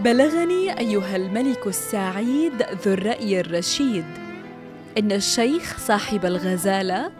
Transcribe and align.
بلغني 0.00 0.78
أيها 0.78 1.16
الملك 1.16 1.66
السعيد 1.66 2.62
ذو 2.62 2.92
الرأي 2.92 3.40
الرشيد. 3.40 4.04
إن 4.98 5.12
الشيخ 5.12 5.78
صاحب 5.78 6.26
الغزالة 6.26 7.12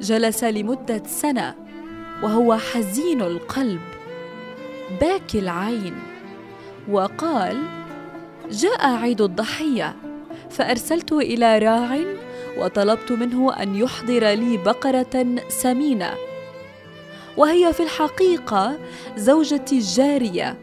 جلس 0.00 0.44
لمدة 0.44 1.02
سنة 1.06 1.54
وهو 2.22 2.56
حزين 2.56 3.22
القلب 3.22 3.80
باكي 5.00 5.38
العين 5.38 5.94
وقال 6.90 7.62
جاء 8.50 8.86
عيد 8.86 9.20
الضحية 9.20 9.96
فأرسلت 10.50 11.12
إلى 11.12 11.58
راع 11.58 11.98
وطلبت 12.58 13.12
منه 13.12 13.52
أن 13.62 13.76
يحضر 13.76 14.28
لي 14.28 14.56
بقرة 14.56 15.26
سمينة 15.48 16.10
وهي 17.36 17.72
في 17.72 17.82
الحقيقة 17.82 18.78
زوجتي 19.16 19.78
الجارية 19.78 20.56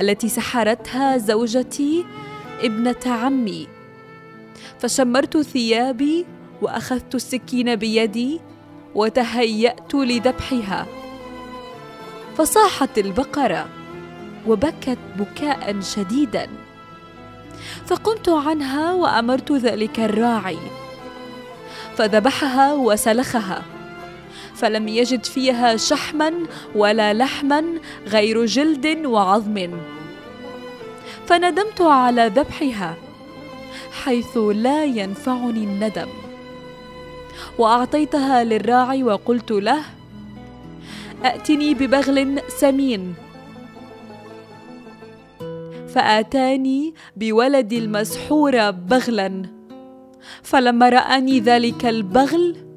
التي 0.00 0.28
سحرتها 0.28 1.18
زوجتي 1.18 2.04
ابنة 2.60 2.96
عمي. 3.06 3.68
فشمرت 4.78 5.36
ثيابي 5.40 6.26
وأخذت 6.62 7.14
السكين 7.14 7.76
بيدي 7.76 8.40
وتهيأت 8.94 9.94
لذبحها. 9.94 10.86
فصاحت 12.36 12.98
البقرة 12.98 13.68
وبكت 14.46 14.98
بكاء 15.18 15.80
شديدا. 15.80 16.48
فقمت 17.86 18.28
عنها 18.28 18.92
وأمرت 18.92 19.52
ذلك 19.52 20.00
الراعي. 20.00 20.58
فذبحها 21.96 22.74
وسلخها. 22.74 23.79
فلم 24.60 24.88
يجد 24.88 25.24
فيها 25.24 25.76
شحما 25.76 26.32
ولا 26.76 27.14
لحما 27.14 27.64
غير 28.06 28.46
جلد 28.46 29.06
وعظم. 29.06 29.56
فندمت 31.26 31.80
على 31.80 32.26
ذبحها 32.36 32.94
حيث 34.04 34.36
لا 34.36 34.84
ينفعني 34.84 35.64
الندم. 35.64 36.08
وأعطيتها 37.58 38.44
للراعي 38.44 39.02
وقلت 39.02 39.50
له 39.50 39.80
أتني 41.24 41.74
ببغل 41.74 42.40
سمين. 42.48 43.14
فآتاني 45.94 46.94
بولد 47.16 47.72
المسحور 47.72 48.70
بغلا. 48.70 49.42
فلما 50.42 50.88
رآني 50.88 51.40
ذلك 51.40 51.86
البغل 51.86 52.69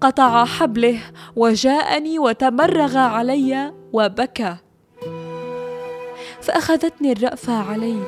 قطع 0.00 0.44
حبله 0.44 0.98
وجاءني 1.36 2.18
وتمرغ 2.18 2.96
علي 2.98 3.72
وبكى. 3.92 4.56
فأخذتني 6.42 7.12
الرافه 7.12 7.70
عليه 7.70 8.04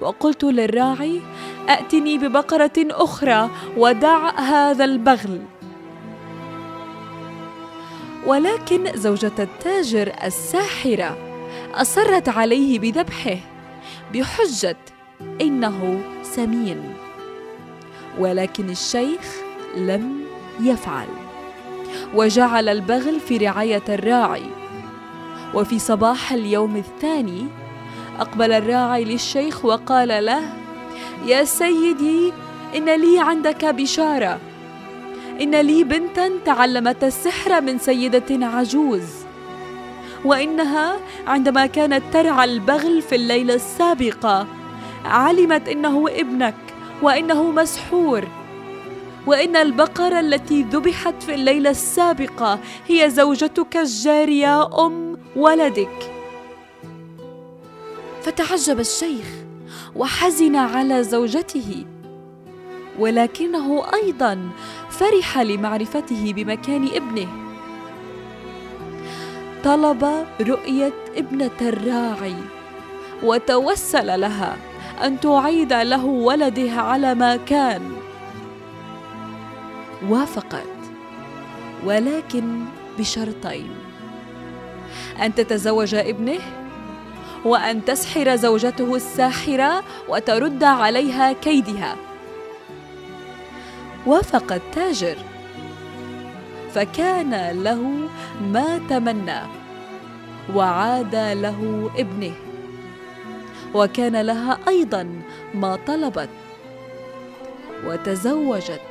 وقلت 0.00 0.44
للراعي 0.44 1.20
أتني 1.68 2.18
ببقرة 2.18 2.72
أخرى 2.78 3.50
ودع 3.76 4.40
هذا 4.40 4.84
البغل. 4.84 5.40
ولكن 8.26 8.92
زوجة 8.94 9.32
التاجر 9.38 10.12
الساحرة 10.24 11.16
أصرت 11.74 12.28
عليه 12.28 12.78
بذبحه 12.78 13.36
بحجة 14.14 14.76
إنه 15.40 16.02
سمين. 16.22 16.94
ولكن 18.18 18.70
الشيخ 18.70 19.36
لم 19.76 20.19
يفعل. 20.68 21.08
وجعل 22.14 22.68
البغل 22.68 23.20
في 23.20 23.36
رعاية 23.36 23.82
الراعي. 23.88 24.50
وفي 25.54 25.78
صباح 25.78 26.32
اليوم 26.32 26.76
الثاني 26.76 27.46
أقبل 28.20 28.52
الراعي 28.52 29.04
للشيخ 29.04 29.64
وقال 29.64 30.24
له 30.24 30.40
يا 31.26 31.44
سيدي 31.44 32.32
إن 32.76 32.84
لي 33.00 33.18
عندك 33.20 33.64
بشارة. 33.64 34.38
إن 35.40 35.60
لي 35.60 35.84
بنتا 35.84 36.30
تعلمت 36.44 37.04
السحر 37.04 37.60
من 37.60 37.78
سيدة 37.78 38.46
عجوز. 38.46 39.08
وإنها 40.24 40.96
عندما 41.26 41.66
كانت 41.66 42.02
ترعى 42.12 42.44
البغل 42.44 43.02
في 43.02 43.14
الليلة 43.14 43.54
السابقة 43.54 44.46
علمت 45.04 45.68
إنه 45.68 46.04
ابنك 46.08 46.54
وإنه 47.02 47.50
مسحور 47.50 48.24
وإن 49.26 49.56
البقرة 49.56 50.20
التي 50.20 50.62
ذبحت 50.62 51.22
في 51.22 51.34
الليلة 51.34 51.70
السابقة 51.70 52.58
هي 52.88 53.10
زوجتك 53.10 53.76
الجارية 53.76 54.86
أم 54.86 55.18
ولدك. 55.36 56.12
فتعجب 58.22 58.80
الشيخ 58.80 59.26
وحزن 59.96 60.56
على 60.56 61.02
زوجته 61.02 61.84
ولكنه 62.98 63.82
أيضا 63.94 64.50
فرح 64.90 65.38
لمعرفته 65.38 66.32
بمكان 66.36 66.88
ابنه. 66.94 67.28
طلب 69.64 70.26
رؤية 70.40 70.92
ابنة 71.16 71.60
الراعي 71.60 72.36
وتوسل 73.22 74.20
لها 74.20 74.56
أن 75.04 75.20
تعيد 75.20 75.72
له 75.72 76.04
ولده 76.04 76.72
على 76.72 77.14
ما 77.14 77.36
كان. 77.36 77.99
وافقت 80.08 80.80
ولكن 81.84 82.64
بشرطين. 82.98 83.70
أن 85.22 85.34
تتزوج 85.34 85.94
ابنه 85.94 86.40
وأن 87.44 87.84
تسحر 87.84 88.36
زوجته 88.36 88.94
الساحرة 88.94 89.84
وترد 90.08 90.64
عليها 90.64 91.32
كيدها. 91.32 91.96
وافق 94.06 94.52
التاجر 94.52 95.16
فكان 96.74 97.62
له 97.62 98.08
ما 98.42 98.80
تمنى 98.88 99.40
وعاد 100.54 101.14
له 101.14 101.90
ابنه. 101.98 102.34
وكان 103.74 104.20
لها 104.20 104.58
أيضا 104.68 105.22
ما 105.54 105.78
طلبت 105.86 106.28
وتزوجت. 107.86 108.89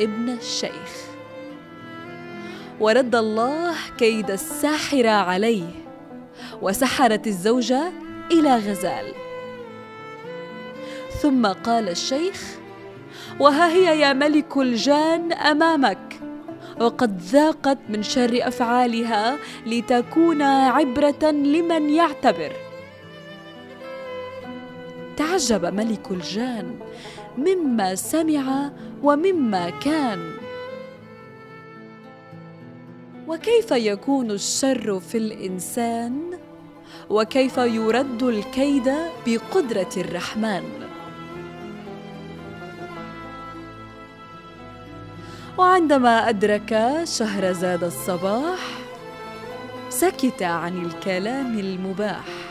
ابن 0.00 0.28
الشيخ. 0.28 0.92
ورد 2.80 3.14
الله 3.14 3.74
كيد 3.98 4.30
الساحره 4.30 5.10
عليه 5.10 5.70
وسحرت 6.62 7.26
الزوجه 7.26 7.92
إلى 8.30 8.56
غزال. 8.56 9.14
ثم 11.22 11.46
قال 11.46 11.88
الشيخ 11.88 12.42
وها 13.40 13.68
هي 13.68 14.00
يا 14.00 14.12
ملك 14.12 14.56
الجان 14.56 15.32
أمامك؟ 15.32 16.20
وقد 16.80 17.18
ذاقت 17.18 17.78
من 17.88 18.02
شر 18.02 18.38
أفعالها 18.42 19.36
لتكون 19.66 20.42
عبرة 20.42 21.30
لمن 21.30 21.90
يعتبر. 21.90 22.52
تعجب 25.22 25.64
ملك 25.64 26.10
الجان 26.10 26.78
مما 27.38 27.94
سمع 27.94 28.70
ومما 29.02 29.70
كان. 29.70 30.30
وكيف 33.28 33.70
يكون 33.70 34.30
الشر 34.30 35.00
في 35.00 35.18
الإنسان؟ 35.18 36.38
وكيف 37.10 37.56
يرد 37.56 38.22
الكيد 38.22 38.92
بقدرة 39.26 39.90
الرحمن؟ 39.96 40.62
وعندما 45.58 46.28
أدرك 46.28 47.00
شهرزاد 47.04 47.84
الصباح 47.84 48.58
سكت 49.90 50.42
عن 50.42 50.84
الكلام 50.84 51.58
المباح. 51.58 52.41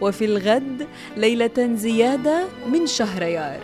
وفي 0.00 0.24
الغد 0.24 0.86
ليلة 1.16 1.74
زيادة 1.74 2.44
من 2.72 2.86
شهريار. 2.86 3.60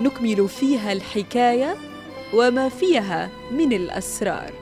نكمل 0.00 0.48
فيها 0.48 0.92
الحكاية 0.92 1.76
وما 2.34 2.68
فيها 2.68 3.30
من 3.50 3.72
الأسرار. 3.72 4.52